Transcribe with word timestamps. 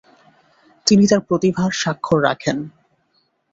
তিনি 0.87 1.03
তার 1.07 1.21
প্রতিভার 1.27 1.71
স্বাক্ষর 1.81 2.19
রাখেন। 2.23 2.57